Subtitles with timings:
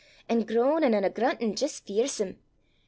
[0.27, 2.39] an' a groanin' an' a gruntin' jist fearsome.